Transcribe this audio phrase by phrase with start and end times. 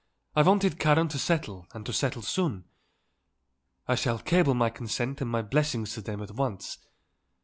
[0.35, 2.65] I wanted Karen to settle and to settle soon.
[3.87, 6.79] I shall cable my consent and my blessings to them at once.